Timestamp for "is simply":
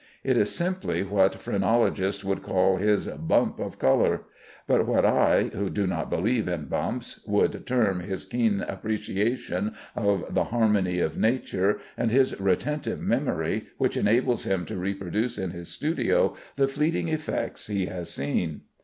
0.35-1.03